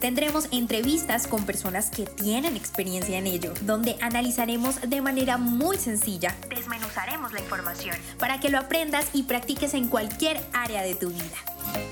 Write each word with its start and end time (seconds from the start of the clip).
Tendremos 0.00 0.48
entrevistas 0.50 1.26
con 1.26 1.44
personas 1.44 1.90
que 1.90 2.06
tienen 2.06 2.56
experiencia 2.56 3.18
en 3.18 3.26
ello, 3.26 3.52
donde 3.66 3.96
analizaremos 4.00 4.80
de 4.80 5.02
manera 5.02 5.36
muy 5.36 5.76
sencilla, 5.76 6.34
desmenuzaremos 6.48 7.34
la 7.34 7.40
información 7.40 7.94
para 8.18 8.40
que 8.40 8.48
lo 8.48 8.56
aprendas 8.56 9.10
y 9.12 9.24
practiques 9.24 9.74
en 9.74 9.88
cualquier 9.88 10.40
área 10.54 10.80
de 10.80 10.94
tu 10.94 11.10
vida. 11.10 11.36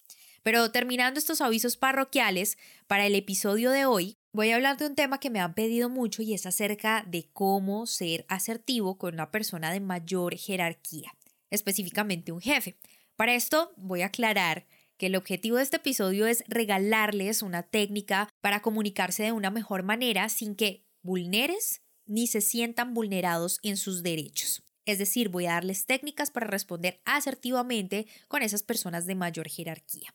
Pero 0.41 0.71
terminando 0.71 1.19
estos 1.19 1.41
avisos 1.41 1.75
parroquiales, 1.75 2.57
para 2.87 3.05
el 3.05 3.15
episodio 3.15 3.71
de 3.71 3.85
hoy 3.85 4.15
voy 4.31 4.51
a 4.51 4.55
hablar 4.55 4.77
de 4.77 4.87
un 4.87 4.95
tema 4.95 5.19
que 5.19 5.29
me 5.29 5.41
han 5.41 5.53
pedido 5.53 5.89
mucho 5.89 6.21
y 6.21 6.33
es 6.33 6.45
acerca 6.45 7.03
de 7.05 7.27
cómo 7.33 7.87
ser 7.87 8.25
asertivo 8.29 8.97
con 8.97 9.15
una 9.15 9.31
persona 9.31 9.73
de 9.73 9.81
mayor 9.81 10.38
jerarquía, 10.38 11.13
específicamente 11.49 12.31
un 12.31 12.39
jefe. 12.39 12.77
Para 13.17 13.35
esto 13.35 13.73
voy 13.75 14.03
a 14.03 14.05
aclarar 14.05 14.65
que 14.95 15.07
el 15.07 15.17
objetivo 15.17 15.57
de 15.57 15.63
este 15.63 15.75
episodio 15.75 16.25
es 16.25 16.45
regalarles 16.47 17.41
una 17.41 17.63
técnica 17.63 18.29
para 18.39 18.61
comunicarse 18.61 19.23
de 19.23 19.33
una 19.33 19.51
mejor 19.51 19.83
manera 19.83 20.29
sin 20.29 20.55
que 20.55 20.85
vulneres 21.01 21.82
ni 22.06 22.28
se 22.28 22.41
sientan 22.41 22.94
vulnerados 22.94 23.59
en 23.64 23.78
sus 23.78 24.03
derechos. 24.03 24.64
Es 24.86 25.00
decir, 25.00 25.30
voy 25.30 25.46
a 25.46 25.53
darles 25.53 25.86
técnicas 25.86 26.31
para 26.31 26.47
responder 26.47 27.02
asertivamente 27.06 28.08
con 28.28 28.41
esas 28.41 28.64
personas 28.64 29.06
de 29.06 29.16
mayor 29.16 29.47
jerarquía. 29.47 30.14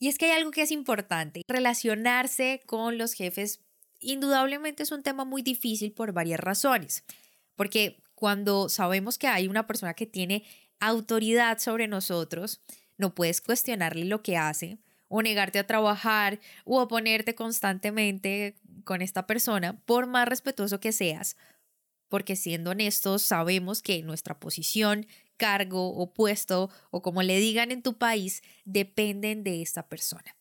Y 0.00 0.08
es 0.08 0.18
que 0.18 0.26
hay 0.26 0.32
algo 0.32 0.50
que 0.50 0.62
es 0.62 0.70
importante, 0.70 1.42
relacionarse 1.46 2.60
con 2.66 2.98
los 2.98 3.12
jefes 3.14 3.60
indudablemente 4.02 4.82
es 4.82 4.92
un 4.92 5.02
tema 5.02 5.24
muy 5.24 5.42
difícil 5.42 5.92
por 5.92 6.12
varias 6.12 6.40
razones, 6.40 7.04
porque 7.54 8.02
cuando 8.14 8.68
sabemos 8.68 9.16
que 9.16 9.28
hay 9.28 9.48
una 9.48 9.66
persona 9.66 9.94
que 9.94 10.06
tiene 10.06 10.44
autoridad 10.80 11.58
sobre 11.58 11.86
nosotros, 11.86 12.60
no 12.98 13.14
puedes 13.14 13.40
cuestionarle 13.40 14.04
lo 14.04 14.22
que 14.22 14.36
hace 14.36 14.78
o 15.12 15.20
negarte 15.20 15.58
a 15.58 15.66
trabajar 15.66 16.40
o 16.64 16.80
oponerte 16.80 17.34
constantemente 17.34 18.54
con 18.84 19.02
esta 19.02 19.26
persona, 19.26 19.78
por 19.84 20.06
más 20.06 20.26
respetuoso 20.26 20.80
que 20.80 20.90
seas, 20.90 21.36
porque 22.08 22.34
siendo 22.34 22.70
honestos 22.70 23.20
sabemos 23.20 23.82
que 23.82 24.02
nuestra 24.02 24.40
posición, 24.40 25.06
cargo 25.36 25.88
o 25.88 26.14
puesto 26.14 26.70
o 26.90 27.02
como 27.02 27.22
le 27.22 27.38
digan 27.38 27.70
en 27.72 27.82
tu 27.82 27.98
país 27.98 28.42
dependen 28.64 29.44
de 29.44 29.60
esta 29.60 29.86
persona. 29.86 30.34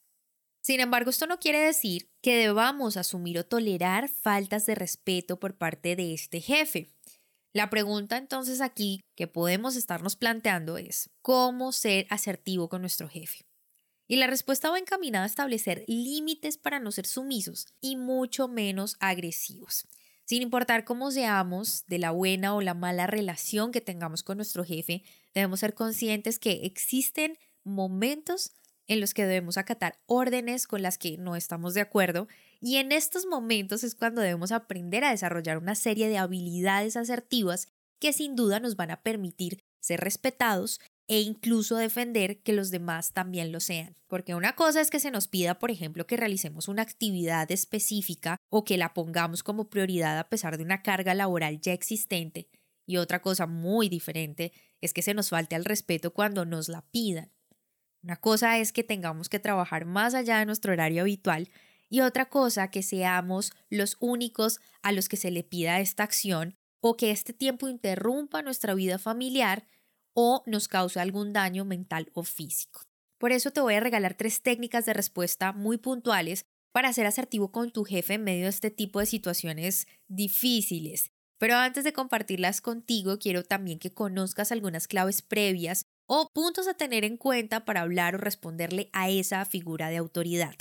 Sin 0.64 0.80
embargo, 0.80 1.10
esto 1.10 1.28
no 1.28 1.40
quiere 1.40 1.60
decir 1.60 2.08
que 2.22 2.38
debamos 2.38 2.96
asumir 2.96 3.40
o 3.40 3.46
tolerar 3.46 4.08
faltas 4.08 4.66
de 4.66 4.76
respeto 4.76 5.38
por 5.38 5.58
parte 5.58 5.98
de 5.98 6.14
este 6.14 6.40
jefe. 6.40 6.88
La 7.54 7.70
pregunta 7.70 8.16
entonces 8.16 8.62
aquí 8.62 9.02
que 9.18 9.28
podemos 9.28 9.76
estarnos 9.76 10.16
planteando 10.16 10.78
es, 10.78 11.10
¿cómo 11.22 11.74
ser 11.74 12.08
asertivo 12.10 12.70
con 12.70 12.82
nuestro 12.82 13.10
jefe? 13.10 13.51
Y 14.12 14.18
la 14.18 14.28
respuesta 14.28 14.70
va 14.70 14.78
encaminada 14.78 15.24
a 15.24 15.28
establecer 15.28 15.86
límites 15.88 16.58
para 16.58 16.82
no 16.82 16.92
ser 16.92 17.06
sumisos 17.06 17.68
y 17.80 17.96
mucho 17.96 18.50
menos 18.50 18.98
agresivos. 19.00 19.88
Sin 20.26 20.42
importar 20.42 20.84
cómo 20.84 21.12
seamos, 21.12 21.86
de 21.88 21.98
la 21.98 22.12
buena 22.12 22.54
o 22.54 22.60
la 22.60 22.74
mala 22.74 23.08
relación 23.08 23.72
que 23.72 23.80
tengamos 23.80 24.22
con 24.22 24.36
nuestro 24.36 24.66
jefe, 24.66 25.04
debemos 25.34 25.62
ser 25.62 25.76
conscientes 25.76 26.40
que 26.40 26.66
existen 26.66 27.38
momentos 27.64 28.52
en 28.86 29.00
los 29.00 29.14
que 29.14 29.26
debemos 29.26 29.56
acatar 29.56 29.98
órdenes 30.08 30.68
con 30.68 30.82
las 30.82 30.98
que 30.98 31.18
no 31.18 31.38
estamos 31.38 31.74
de 31.74 31.80
acuerdo 31.80 32.28
y 32.60 32.76
en 32.76 32.92
estos 32.92 33.26
momentos 33.26 33.86
es 33.86 33.96
cuando 33.96 34.20
debemos 34.20 34.52
aprender 34.52 35.06
a 35.06 35.12
desarrollar 35.12 35.58
una 35.58 35.76
serie 35.76 36.10
de 36.10 36.18
habilidades 36.18 36.98
asertivas 36.98 37.70
que 37.98 38.12
sin 38.12 38.36
duda 38.36 38.60
nos 38.60 38.76
van 38.76 38.92
a 38.92 39.04
permitir 39.04 39.64
ser 39.80 40.02
respetados 40.02 40.82
e 41.08 41.22
incluso 41.22 41.76
defender 41.76 42.42
que 42.42 42.54
los 42.54 42.72
demás 42.72 43.14
también 43.14 43.52
lo 43.52 43.60
sean. 43.60 43.96
Porque 44.08 44.36
una 44.36 44.56
cosa 44.56 44.82
es 44.82 44.90
que 44.90 45.00
se 45.00 45.12
nos 45.12 45.28
pida, 45.28 45.60
por 45.60 45.72
ejemplo, 45.72 46.08
que 46.08 46.18
realicemos 46.18 46.68
una 46.68 46.82
actividad 46.82 47.52
específica 47.52 48.38
o 48.50 48.64
que 48.64 48.78
la 48.78 48.94
pongamos 48.94 49.44
como 49.44 49.70
prioridad 49.70 50.18
a 50.18 50.30
pesar 50.30 50.58
de 50.58 50.64
una 50.64 50.82
carga 50.82 51.14
laboral 51.14 51.60
ya 51.60 51.74
existente. 51.74 52.48
Y 52.86 52.98
otra 52.98 53.22
cosa 53.22 53.48
muy 53.48 53.90
diferente 53.90 54.52
es 54.80 54.94
que 54.94 55.02
se 55.02 55.14
nos 55.14 55.30
falte 55.30 55.56
al 55.56 55.66
respeto 55.66 56.14
cuando 56.14 56.46
nos 56.46 56.70
la 56.70 56.82
pidan. 56.92 57.32
Una 58.04 58.16
cosa 58.16 58.58
es 58.58 58.72
que 58.72 58.84
tengamos 58.84 59.30
que 59.30 59.40
trabajar 59.40 59.86
más 59.86 60.14
allá 60.14 60.40
de 60.40 60.46
nuestro 60.46 60.74
horario 60.74 61.02
habitual 61.02 61.50
y 61.90 62.02
otra 62.02 62.30
cosa 62.30 62.72
que 62.72 62.84
seamos 62.84 63.52
los 63.70 63.98
únicos 64.00 64.60
a 64.82 64.92
los 64.92 65.10
que 65.10 65.18
se 65.18 65.30
le 65.30 65.44
pida 65.44 65.80
esta 65.80 66.04
acción 66.04 66.56
o 66.80 66.98
que 66.98 67.12
este 67.12 67.34
tiempo 67.34 67.68
interrumpa 67.68 68.42
nuestra 68.42 68.74
vida 68.74 68.98
familiar 68.98 69.68
o 70.14 70.44
nos 70.46 70.68
causa 70.68 71.02
algún 71.02 71.34
daño 71.34 71.66
mental 71.66 72.10
o 72.14 72.24
físico. 72.24 72.82
Por 73.18 73.32
eso 73.32 73.52
te 73.52 73.62
voy 73.62 73.76
a 73.76 73.80
regalar 73.80 74.16
tres 74.16 74.42
técnicas 74.42 74.86
de 74.86 74.94
respuesta 74.94 75.54
muy 75.54 75.78
puntuales 75.78 76.46
para 76.72 76.92
ser 76.94 77.06
asertivo 77.06 77.52
con 77.52 77.72
tu 77.72 77.84
jefe 77.84 78.16
en 78.16 78.24
medio 78.24 78.44
de 78.44 78.50
este 78.50 78.72
tipo 78.72 79.00
de 79.00 79.06
situaciones 79.06 79.88
difíciles. 80.08 81.12
Pero 81.38 81.56
antes 81.56 81.84
de 81.84 81.94
compartirlas 81.94 82.62
contigo, 82.62 83.20
quiero 83.20 83.44
también 83.44 83.80
que 83.80 83.94
conozcas 83.94 84.52
algunas 84.52 84.88
claves 84.88 85.22
previas 85.22 85.86
o 86.08 86.28
puntos 86.34 86.68
a 86.68 86.74
tener 86.74 87.04
en 87.04 87.18
cuenta 87.18 87.64
para 87.66 87.82
hablar 87.82 88.16
o 88.16 88.18
responderle 88.18 88.90
a 88.94 89.10
esa 89.10 89.46
figura 89.46 89.90
de 89.90 89.98
autoridad. 89.98 90.56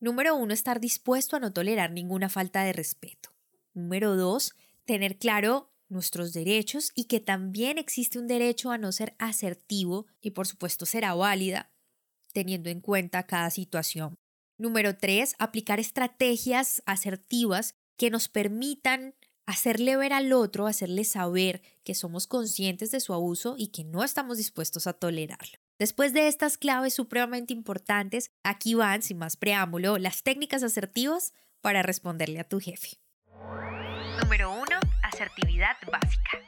Número 0.00 0.34
uno, 0.36 0.54
estar 0.54 0.80
dispuesto 0.80 1.36
a 1.36 1.40
no 1.40 1.52
tolerar 1.52 1.92
ninguna 1.92 2.28
falta 2.28 2.62
de 2.64 2.72
respeto. 2.72 3.30
Número 3.74 4.16
dos, 4.16 4.54
tener 4.84 5.18
claro 5.18 5.71
nuestros 5.92 6.32
derechos 6.32 6.90
y 6.94 7.04
que 7.04 7.20
también 7.20 7.78
existe 7.78 8.18
un 8.18 8.26
derecho 8.26 8.70
a 8.70 8.78
no 8.78 8.90
ser 8.92 9.14
asertivo 9.18 10.06
y 10.20 10.30
por 10.30 10.46
supuesto 10.46 10.86
será 10.86 11.14
válida 11.14 11.70
teniendo 12.32 12.70
en 12.70 12.80
cuenta 12.80 13.24
cada 13.24 13.50
situación. 13.50 14.14
Número 14.58 14.96
tres, 14.96 15.34
aplicar 15.38 15.80
estrategias 15.80 16.82
asertivas 16.86 17.74
que 17.96 18.10
nos 18.10 18.28
permitan 18.28 19.14
hacerle 19.46 19.96
ver 19.96 20.12
al 20.12 20.32
otro, 20.32 20.66
hacerle 20.66 21.04
saber 21.04 21.62
que 21.84 21.94
somos 21.94 22.26
conscientes 22.26 22.90
de 22.90 23.00
su 23.00 23.12
abuso 23.12 23.54
y 23.58 23.68
que 23.68 23.84
no 23.84 24.04
estamos 24.04 24.38
dispuestos 24.38 24.86
a 24.86 24.92
tolerarlo. 24.92 25.58
Después 25.78 26.12
de 26.12 26.28
estas 26.28 26.58
claves 26.58 26.94
supremamente 26.94 27.52
importantes, 27.52 28.30
aquí 28.44 28.74
van, 28.74 29.02
sin 29.02 29.18
más 29.18 29.36
preámbulo, 29.36 29.98
las 29.98 30.22
técnicas 30.22 30.62
asertivas 30.62 31.32
para 31.60 31.82
responderle 31.82 32.38
a 32.38 32.48
tu 32.48 32.60
jefe. 32.60 32.98
Número 35.22 35.34
1 35.36 35.62
asertividad 35.62 35.76
básica. 35.90 36.38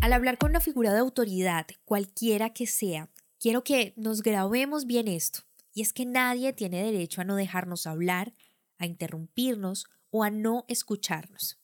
Al 0.00 0.12
hablar 0.12 0.38
con 0.38 0.50
una 0.50 0.60
figura 0.60 0.92
de 0.92 1.00
autoridad, 1.00 1.66
cualquiera 1.84 2.50
que 2.50 2.66
sea, 2.66 3.10
quiero 3.38 3.64
que 3.64 3.92
nos 3.96 4.22
grabemos 4.22 4.86
bien 4.86 5.08
esto. 5.08 5.40
Y 5.72 5.82
es 5.82 5.92
que 5.92 6.06
nadie 6.06 6.52
tiene 6.52 6.82
derecho 6.82 7.20
a 7.20 7.24
no 7.24 7.36
dejarnos 7.36 7.86
hablar, 7.86 8.32
a 8.78 8.86
interrumpirnos 8.86 9.86
o 10.10 10.24
a 10.24 10.30
no 10.30 10.64
escucharnos. 10.68 11.58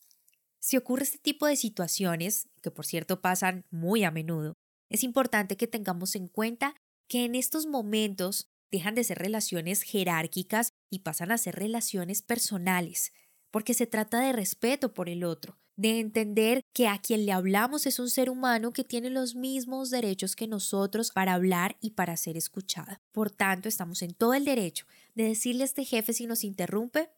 Si 0.59 0.77
ocurre 0.77 1.05
este 1.05 1.19
tipo 1.19 1.47
de 1.47 1.57
situaciones, 1.57 2.49
que 2.63 2.71
por 2.71 2.85
cierto 2.85 3.23
pasan 3.23 3.65
muy 3.71 4.05
a 4.05 4.11
menudo, 4.11 4.55
es 4.91 5.03
importante 5.03 5.57
que 5.57 5.67
tengamos 5.67 6.15
en 6.15 6.29
cuenta 6.29 6.75
que 7.09 7.25
en 7.25 7.35
estos 7.35 7.67
momentos 7.67 8.51
dejan 8.71 8.95
de 8.95 9.05
ser 9.05 9.19
relaciones 9.19 9.83
jerárquicas 9.83 10.73
y 10.91 11.01
pasan 11.01 11.33
a 11.33 11.39
ser 11.39 11.57
relaciones 11.57 12.21
personales, 12.23 13.13
porque 13.51 13.75
se 13.75 13.87
trata 13.87 14.21
de 14.21 14.33
respeto 14.33 14.95
por 14.95 15.09
el 15.09 15.25
otro, 15.25 15.62
de 15.77 16.01
entender 16.01 16.63
que 16.73 16.89
a 16.89 16.99
quien 16.99 17.27
le 17.27 17.33
hablamos 17.33 17.87
es 17.87 17.99
un 17.99 18.11
ser 18.11 18.31
humano 18.31 18.73
que 18.73 18.85
tiene 18.85 19.11
los 19.11 19.35
mismos 19.35 19.91
derechos 19.91 20.37
que 20.37 20.47
nosotros 20.47 21.11
para 21.11 21.35
hablar 21.35 21.77
y 21.81 21.91
para 21.91 22.17
ser 22.17 22.37
escuchada. 22.37 23.01
Por 23.13 23.31
tanto, 23.31 23.69
estamos 23.69 24.03
en 24.03 24.15
todo 24.15 24.35
el 24.35 24.45
derecho 24.45 24.87
de 25.15 25.25
decirle 25.25 25.63
a 25.63 25.67
este 25.67 25.85
jefe 25.85 26.13
si 26.13 26.27
nos 26.27 26.45
interrumpe, 26.45 27.11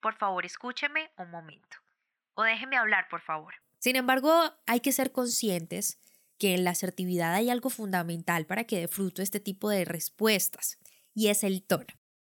por 0.00 0.16
favor 0.16 0.44
escúcheme 0.44 1.10
un 1.16 1.30
momento, 1.30 1.78
o 2.34 2.42
déjeme 2.42 2.76
hablar, 2.76 3.06
por 3.08 3.22
favor. 3.22 3.54
Sin 3.78 3.96
embargo, 3.96 4.52
hay 4.66 4.80
que 4.80 4.92
ser 4.92 5.12
conscientes 5.12 5.98
que 6.36 6.54
en 6.54 6.64
la 6.64 6.70
asertividad 6.70 7.32
hay 7.34 7.48
algo 7.48 7.70
fundamental 7.70 8.44
para 8.44 8.64
que 8.64 8.80
dé 8.80 8.88
fruto 8.88 9.22
este 9.22 9.40
tipo 9.40 9.70
de 9.70 9.86
respuestas, 9.86 10.78
y 11.14 11.28
es 11.28 11.42
el 11.42 11.62
tono, 11.62 11.86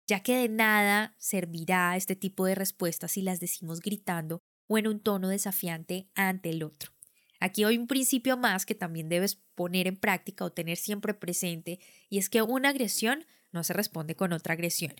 ya 0.05 0.21
que 0.21 0.37
de 0.37 0.49
nada 0.49 1.13
servirá 1.17 1.97
este 1.97 2.15
tipo 2.15 2.45
de 2.45 2.55
respuestas 2.55 3.11
si 3.11 3.21
las 3.21 3.41
decimos 3.41 3.81
gritando 3.81 4.41
o 4.67 4.77
en 4.77 4.87
un 4.87 4.99
tono 4.99 5.29
desafiante 5.29 6.07
ante 6.15 6.49
el 6.49 6.63
otro. 6.63 6.91
Aquí 7.39 7.63
hay 7.63 7.77
un 7.77 7.87
principio 7.87 8.37
más 8.37 8.65
que 8.65 8.75
también 8.75 9.09
debes 9.09 9.35
poner 9.55 9.87
en 9.87 9.95
práctica 9.95 10.45
o 10.45 10.51
tener 10.51 10.77
siempre 10.77 11.13
presente, 11.13 11.79
y 12.09 12.17
es 12.17 12.29
que 12.29 12.41
una 12.41 12.69
agresión 12.69 13.25
no 13.51 13.63
se 13.63 13.73
responde 13.73 14.15
con 14.15 14.33
otra 14.33 14.53
agresión. 14.53 14.93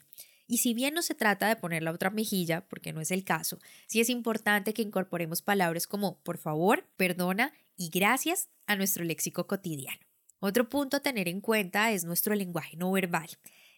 Y 0.48 0.60
si 0.60 0.74
bien 0.74 0.94
no 0.94 1.02
se 1.02 1.14
trata 1.14 1.48
de 1.48 1.58
poner 1.58 1.84
la 1.84 1.92
otra 1.92 2.10
mejilla, 2.10 2.66
porque 2.70 2.94
no 2.94 3.02
es 3.02 3.12
el 3.12 3.26
caso, 3.26 3.60
sí 3.86 4.00
es 4.00 4.10
importante 4.10 4.74
que 4.74 4.82
incorporemos 4.82 5.42
palabras 5.42 5.88
como 5.88 6.20
por 6.20 6.38
favor, 6.38 6.88
perdona 6.96 7.52
y 7.76 7.90
gracias 7.90 8.50
a 8.66 8.76
nuestro 8.76 9.04
léxico 9.04 9.46
cotidiano. 9.46 10.00
Otro 10.40 10.70
punto 10.70 10.98
a 10.98 11.02
tener 11.02 11.28
en 11.28 11.42
cuenta 11.42 11.92
es 11.92 12.06
nuestro 12.06 12.34
lenguaje 12.36 12.78
no 12.78 12.92
verbal. 12.92 13.28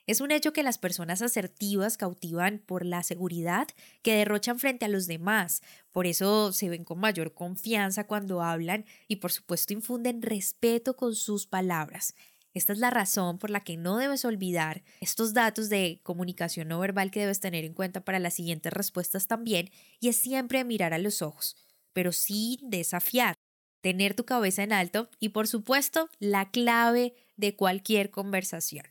Es 0.10 0.22
un 0.22 0.32
hecho 0.32 0.54
que 0.54 0.64
las 0.64 0.80
personas 0.80 1.22
asertivas 1.22 1.96
cautivan 1.96 2.64
por 2.66 2.84
la 2.84 3.04
seguridad 3.04 3.68
que 4.02 4.16
derrochan 4.16 4.58
frente 4.58 4.86
a 4.86 4.88
los 4.88 5.06
demás. 5.06 5.62
Por 5.92 6.08
eso 6.08 6.52
se 6.52 6.68
ven 6.68 6.84
con 6.84 6.98
mayor 6.98 7.36
confianza 7.36 8.08
cuando 8.08 8.42
hablan 8.42 8.86
y 9.08 9.18
por 9.18 9.32
supuesto 9.32 9.72
infunden 9.72 10.24
respeto 10.24 10.96
con 10.96 11.14
sus 11.14 11.46
palabras. 11.46 12.16
Esta 12.56 12.74
es 12.74 12.80
la 12.80 12.90
razón 12.90 13.38
por 13.38 13.52
la 13.52 13.60
que 13.60 13.78
no 13.78 13.98
debes 13.98 14.26
olvidar 14.26 14.82
estos 15.00 15.36
datos 15.36 15.70
de 15.70 16.00
comunicación 16.02 16.70
no 16.70 16.80
verbal 16.80 17.12
que 17.12 17.20
debes 17.20 17.40
tener 17.40 17.64
en 17.64 17.76
cuenta 17.76 18.04
para 18.04 18.18
las 18.18 18.34
siguientes 18.34 18.74
respuestas 18.74 19.28
también, 19.28 19.70
y 20.00 20.10
es 20.10 20.16
siempre 20.16 20.64
mirar 20.64 20.96
a 20.96 20.98
los 20.98 21.22
ojos, 21.22 21.56
pero 21.94 22.14
sin 22.14 22.58
desafiar, 22.72 23.36
tener 23.82 24.16
tu 24.16 24.26
cabeza 24.26 24.64
en 24.64 24.74
alto 24.74 25.08
y 25.20 25.30
por 25.30 25.48
supuesto 25.48 26.10
la 26.18 26.50
clave 26.50 27.14
de 27.38 27.56
cualquier 27.56 28.10
conversación 28.10 28.88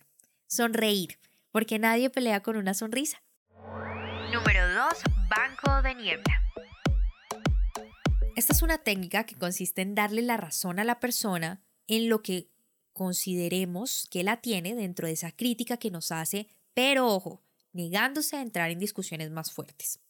sonreír, 0.48 1.20
porque 1.52 1.78
nadie 1.78 2.10
pelea 2.10 2.42
con 2.42 2.56
una 2.56 2.74
sonrisa. 2.74 3.22
Número 4.32 4.74
2. 4.74 4.88
Banco 5.28 5.82
de 5.82 5.94
niebla. 5.94 6.42
Esta 8.34 8.52
es 8.52 8.62
una 8.62 8.78
técnica 8.78 9.24
que 9.24 9.36
consiste 9.36 9.82
en 9.82 9.94
darle 9.94 10.22
la 10.22 10.36
razón 10.36 10.78
a 10.78 10.84
la 10.84 11.00
persona 11.00 11.60
en 11.86 12.08
lo 12.08 12.22
que 12.22 12.48
consideremos 12.92 14.06
que 14.10 14.24
la 14.24 14.38
tiene 14.38 14.74
dentro 14.74 15.06
de 15.06 15.12
esa 15.12 15.32
crítica 15.32 15.76
que 15.76 15.90
nos 15.90 16.10
hace, 16.12 16.48
pero 16.74 17.06
ojo, 17.06 17.42
negándose 17.72 18.36
a 18.36 18.42
entrar 18.42 18.70
en 18.70 18.78
discusiones 18.78 19.30
más 19.30 19.52
fuertes. 19.52 20.00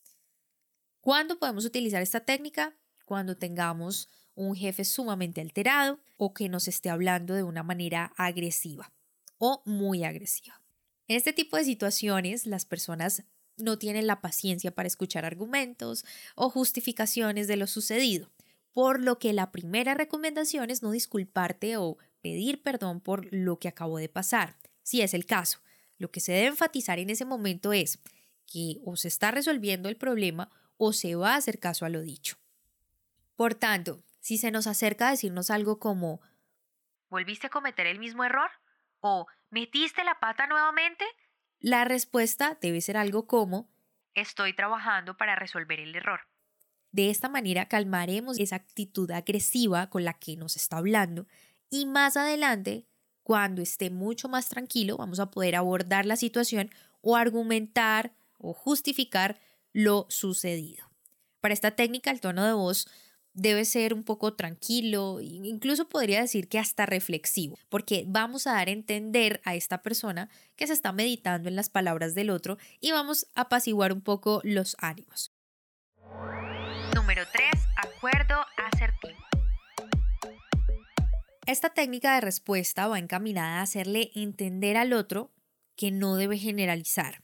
¿Cuándo 1.00 1.38
podemos 1.38 1.64
utilizar 1.64 2.02
esta 2.02 2.20
técnica? 2.20 2.76
Cuando 3.05 3.37
tengamos 3.37 4.08
un 4.34 4.55
jefe 4.55 4.84
sumamente 4.84 5.41
alterado 5.41 6.00
o 6.17 6.34
que 6.34 6.49
nos 6.49 6.69
esté 6.69 6.91
hablando 6.91 7.34
de 7.34 7.43
una 7.43 7.62
manera 7.62 8.12
agresiva 8.17 8.93
o 9.38 9.62
muy 9.64 10.05
agresiva. 10.05 10.61
En 11.06 11.17
este 11.17 11.32
tipo 11.32 11.56
de 11.56 11.64
situaciones, 11.64 12.46
las 12.46 12.64
personas 12.64 13.25
no 13.56 13.79
tienen 13.79 14.06
la 14.06 14.20
paciencia 14.20 14.75
para 14.75 14.87
escuchar 14.87 15.25
argumentos 15.25 16.05
o 16.35 16.50
justificaciones 16.50 17.49
de 17.49 17.56
lo 17.56 17.67
sucedido, 17.67 18.31
por 18.73 19.00
lo 19.00 19.19
que 19.19 19.32
la 19.32 19.50
primera 19.50 19.94
recomendación 19.94 20.70
es 20.70 20.82
no 20.82 20.90
disculparte 20.90 21.76
o 21.76 21.99
pedir 22.20 22.62
perdón 22.62 23.00
por 23.00 23.32
lo 23.32 23.58
que 23.58 23.69
acabó 23.69 23.99
de 23.99 24.08
pasar, 24.08 24.56
si 24.82 25.00
es 25.02 25.14
el 25.14 25.26
caso. 25.26 25.61
Lo 25.99 26.11
que 26.11 26.20
se 26.20 26.32
debe 26.32 26.49
enfatizar 26.49 26.99
en 26.99 27.11
ese 27.11 27.25
momento 27.25 27.73
es 27.73 27.99
que 28.46 28.79
o 28.84 28.96
se 28.96 29.08
está 29.08 29.31
resolviendo 29.31 29.88
el 29.88 29.96
problema 29.96 30.50
o 30.76 30.93
se 30.93 31.17
va 31.17 31.34
a 31.34 31.37
hacer 31.37 31.58
caso 31.58 31.84
a 31.84 31.88
lo 31.88 32.02
dicho. 32.02 32.37
Por 33.34 33.55
tanto, 33.55 34.02
si 34.20 34.38
se 34.38 34.50
nos 34.50 34.67
acerca 34.67 35.08
a 35.08 35.11
decirnos 35.12 35.50
algo 35.50 35.79
como 35.79 36.20
¿Volviste 37.11 37.46
a 37.46 37.50
cometer 37.50 37.87
el 37.87 37.99
mismo 37.99 38.25
error? 38.25 38.50
O 39.00 39.27
¿metiste 39.50 40.05
la 40.05 40.19
pata 40.21 40.47
nuevamente? 40.47 41.05
La 41.61 41.85
respuesta 41.85 42.59
debe 42.61 42.81
ser 42.81 42.97
algo 42.97 43.27
como 43.27 43.69
estoy 44.15 44.55
trabajando 44.55 45.17
para 45.17 45.37
resolver 45.37 45.81
el 45.81 45.95
error. 45.95 46.21
De 46.91 47.11
esta 47.11 47.29
manera 47.29 47.69
calmaremos 47.69 48.39
esa 48.39 48.56
actitud 48.56 49.11
agresiva 49.11 49.91
con 49.91 50.05
la 50.05 50.15
que 50.15 50.37
nos 50.37 50.56
está 50.56 50.79
hablando 50.79 51.27
y 51.71 51.87
más 51.87 52.17
adelante, 52.17 52.87
cuando 53.23 53.61
esté 53.61 53.91
mucho 53.91 54.29
más 54.29 54.49
tranquilo, 54.49 54.97
vamos 54.97 55.21
a 55.21 55.31
poder 55.31 55.55
abordar 55.55 56.06
la 56.06 56.17
situación 56.17 56.71
o 57.03 57.17
argumentar 57.17 58.12
o 58.39 58.55
justificar 58.55 59.39
lo 59.73 60.06
sucedido. 60.09 60.91
Para 61.41 61.55
esta 61.55 61.73
técnica 61.73 62.11
el 62.11 62.21
tono 62.21 62.47
de 62.47 62.55
voz 62.55 62.89
debe 63.35 63.65
ser 63.65 63.95
un 63.95 64.03
poco 64.03 64.35
tranquilo, 64.35 65.21
incluso 65.21 65.89
podría 65.89 66.21
decir 66.21 66.49
que 66.49 66.59
hasta 66.59 66.87
reflexivo, 66.87 67.57
porque 67.69 68.05
vamos 68.07 68.47
a 68.47 68.53
dar 68.53 68.69
a 68.69 68.73
entender 68.73 69.41
a 69.45 69.55
esta 69.55 69.83
persona 69.83 70.29
que 70.57 70.67
se 70.67 70.73
está 70.73 70.93
meditando 70.93 71.49
en 71.49 71.57
las 71.57 71.71
palabras 71.71 72.15
del 72.15 72.31
otro 72.31 72.59
y 72.81 72.93
vamos 72.93 73.27
a 73.35 73.43
apaciguar 73.43 73.93
un 73.93 74.01
poco 74.01 74.41
los 74.45 74.77
ánimos. 74.81 75.33
Número 76.95 77.23
3. 77.33 77.49
Acuerdo 77.77 78.37
asertivo. 78.57 79.19
Esta 81.47 81.70
técnica 81.70 82.15
de 82.15 82.20
respuesta 82.20 82.89
va 82.89 82.99
encaminada 82.99 83.61
a 83.61 83.63
hacerle 83.63 84.11
entender 84.15 84.77
al 84.77 84.93
otro 84.93 85.32
que 85.77 85.91
no 85.91 86.17
debe 86.17 86.37
generalizar. 86.37 87.23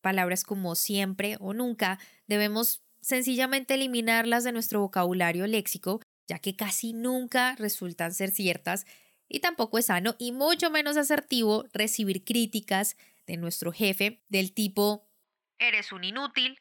Palabras 0.00 0.44
como 0.44 0.76
siempre 0.76 1.36
o 1.40 1.52
nunca 1.52 1.98
debemos 2.28 2.84
sencillamente 3.00 3.74
eliminarlas 3.74 4.44
de 4.44 4.52
nuestro 4.52 4.80
vocabulario 4.80 5.46
léxico, 5.46 6.00
ya 6.28 6.38
que 6.38 6.56
casi 6.56 6.92
nunca 6.92 7.54
resultan 7.56 8.12
ser 8.14 8.30
ciertas 8.30 8.86
y 9.28 9.40
tampoco 9.40 9.78
es 9.78 9.86
sano 9.86 10.16
y 10.18 10.32
mucho 10.32 10.70
menos 10.70 10.96
asertivo 10.96 11.64
recibir 11.72 12.24
críticas 12.24 12.96
de 13.26 13.36
nuestro 13.36 13.72
jefe 13.72 14.22
del 14.28 14.52
tipo 14.52 15.08
eres 15.58 15.92
un 15.92 16.04
inútil 16.04 16.58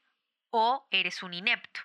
o 0.51 0.87
eres 0.91 1.23
un 1.23 1.33
inepto. 1.33 1.79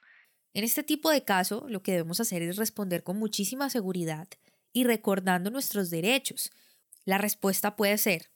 En 0.53 0.65
este 0.65 0.83
tipo 0.83 1.11
de 1.11 1.25
caso, 1.25 1.67
lo 1.69 1.83
que 1.83 1.93
debemos 1.93 2.21
hacer 2.21 2.43
es 2.43 2.57
responder 2.57 3.03
con 3.03 3.17
muchísima 3.19 3.71
seguridad 3.71 4.29
y 4.73 4.85
recordando 4.85 5.51
nuestros 5.51 5.91
derechos. 5.91 6.53
La 7.05 7.19
respuesta 7.19 7.77
puede 7.77 7.99
ser, 7.99 8.31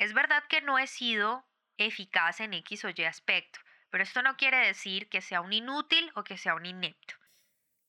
es 0.00 0.14
verdad 0.14 0.42
que 0.48 0.62
no 0.62 0.78
he 0.78 0.86
sido 0.86 1.44
eficaz 1.76 2.40
en 2.40 2.54
X 2.54 2.86
o 2.86 2.88
Y 2.88 3.04
aspecto, 3.04 3.60
pero 3.90 4.04
esto 4.04 4.22
no 4.22 4.36
quiere 4.36 4.58
decir 4.66 5.08
que 5.08 5.20
sea 5.20 5.40
un 5.40 5.52
inútil 5.52 6.10
o 6.14 6.24
que 6.24 6.38
sea 6.38 6.54
un 6.54 6.66
inepto. 6.66 7.14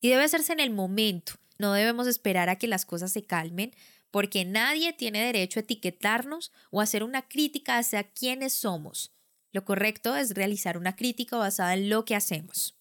Y 0.02 0.10
debe 0.10 0.24
hacerse 0.24 0.54
en 0.54 0.60
el 0.60 0.72
momento. 0.72 1.34
No 1.58 1.74
debemos 1.74 2.08
esperar 2.08 2.50
a 2.50 2.58
que 2.58 2.68
las 2.68 2.86
cosas 2.86 3.12
se 3.12 3.26
calmen, 3.26 3.74
porque 4.10 4.44
nadie 4.46 4.94
tiene 4.94 5.24
derecho 5.24 5.60
a 5.60 5.64
etiquetarnos 5.64 6.52
o 6.70 6.82
hacer 6.82 7.04
una 7.04 7.22
crítica 7.28 7.78
hacia 7.78 8.04
quiénes 8.04 8.54
somos. 8.54 9.12
Lo 9.52 9.64
correcto 9.64 10.16
es 10.16 10.34
realizar 10.34 10.78
una 10.78 10.96
crítica 10.96 11.38
basada 11.38 11.74
en 11.74 11.90
lo 11.90 12.04
que 12.06 12.16
hacemos. 12.16 12.78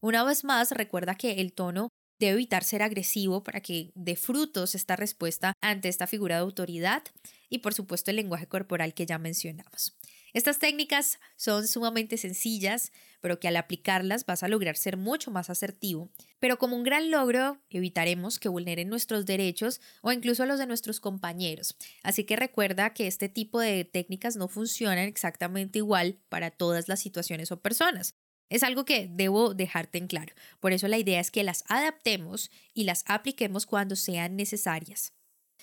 Una 0.00 0.24
vez 0.24 0.44
más, 0.44 0.72
recuerda 0.72 1.14
que 1.14 1.40
el 1.40 1.52
tono 1.52 1.88
debe 2.18 2.32
evitar 2.32 2.64
ser 2.64 2.82
agresivo 2.82 3.42
para 3.42 3.60
que 3.60 3.92
dé 3.94 4.16
frutos 4.16 4.74
esta 4.74 4.96
respuesta 4.96 5.52
ante 5.60 5.88
esta 5.88 6.06
figura 6.06 6.36
de 6.36 6.42
autoridad 6.42 7.02
y 7.48 7.58
por 7.58 7.74
supuesto 7.74 8.10
el 8.10 8.16
lenguaje 8.16 8.46
corporal 8.46 8.94
que 8.94 9.06
ya 9.06 9.18
mencionamos. 9.18 9.96
Estas 10.32 10.58
técnicas 10.58 11.18
son 11.36 11.66
sumamente 11.66 12.16
sencillas, 12.16 12.92
pero 13.20 13.40
que 13.40 13.48
al 13.48 13.56
aplicarlas 13.56 14.26
vas 14.26 14.42
a 14.42 14.48
lograr 14.48 14.76
ser 14.76 14.96
mucho 14.96 15.30
más 15.30 15.50
asertivo. 15.50 16.10
Pero 16.38 16.58
como 16.58 16.76
un 16.76 16.84
gran 16.84 17.10
logro, 17.10 17.58
evitaremos 17.70 18.38
que 18.38 18.48
vulneren 18.48 18.88
nuestros 18.88 19.26
derechos 19.26 19.80
o 20.02 20.12
incluso 20.12 20.46
los 20.46 20.58
de 20.58 20.66
nuestros 20.66 21.00
compañeros. 21.00 21.76
Así 22.02 22.24
que 22.24 22.36
recuerda 22.36 22.92
que 22.92 23.06
este 23.06 23.28
tipo 23.28 23.60
de 23.60 23.84
técnicas 23.84 24.36
no 24.36 24.48
funcionan 24.48 25.06
exactamente 25.08 25.78
igual 25.78 26.18
para 26.28 26.50
todas 26.50 26.88
las 26.88 27.00
situaciones 27.00 27.50
o 27.50 27.60
personas. 27.60 28.14
Es 28.48 28.62
algo 28.62 28.84
que 28.84 29.08
debo 29.10 29.54
dejarte 29.54 29.98
en 29.98 30.06
claro. 30.06 30.34
Por 30.60 30.72
eso 30.72 30.86
la 30.86 30.98
idea 30.98 31.20
es 31.20 31.30
que 31.30 31.42
las 31.42 31.64
adaptemos 31.68 32.50
y 32.74 32.84
las 32.84 33.02
apliquemos 33.06 33.66
cuando 33.66 33.96
sean 33.96 34.36
necesarias. 34.36 35.15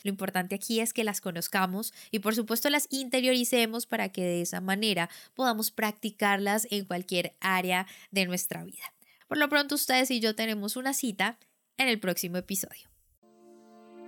Lo 0.04 0.10
importante 0.10 0.56
aquí 0.56 0.80
es 0.80 0.94
que 0.94 1.04
las 1.04 1.22
conozcamos 1.22 1.94
y 2.12 2.20
por 2.20 2.36
supuesto 2.36 2.70
las 2.70 2.88
interioricemos 2.92 3.86
para 3.86 4.10
que 4.10 4.22
de 4.22 4.42
esa 4.42 4.62
manera 4.62 5.10
podamos 5.34 5.72
practicarlas 5.72 6.68
en 6.70 6.86
cualquier 6.86 7.36
área 7.40 7.88
de 8.12 8.26
nuestra 8.26 8.64
vida. 8.64 8.94
Por 9.28 9.38
lo 9.38 9.50
pronto 9.50 9.76
ustedes 9.76 10.12
y 10.12 10.20
yo 10.20 10.36
tenemos 10.36 10.76
una 10.76 10.94
cita 10.94 11.40
en 11.78 11.88
el 11.88 12.00
próximo 12.00 12.38
episodio. 12.38 12.90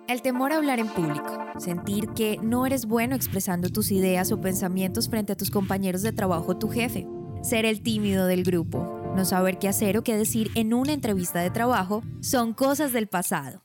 El 0.08 0.22
temor 0.22 0.52
a 0.52 0.58
hablar 0.58 0.80
en 0.80 0.88
público, 0.88 1.36
sentir 1.58 2.10
que 2.10 2.38
no 2.38 2.68
eres 2.68 2.86
bueno 2.86 3.16
expresando 3.16 3.70
tus 3.70 3.92
ideas 3.92 4.32
o 4.32 4.40
pensamientos 4.40 5.10
frente 5.10 5.34
a 5.34 5.36
tus 5.36 5.50
compañeros 5.50 6.04
de 6.04 6.12
trabajo 6.12 6.52
o 6.52 6.58
tu 6.58 6.70
jefe, 6.70 7.08
ser 7.42 7.66
el 7.66 7.82
tímido 7.82 8.28
del 8.28 8.44
grupo, 8.44 9.02
no 9.16 9.26
saber 9.26 9.58
qué 9.58 9.68
hacer 9.68 9.98
o 9.98 10.04
qué 10.04 10.16
decir 10.16 10.52
en 10.54 10.76
una 10.76 10.94
entrevista 10.94 11.40
de 11.40 11.50
trabajo, 11.50 12.04
son 12.22 12.54
cosas 12.54 12.94
del 12.94 13.08
pasado. 13.08 13.65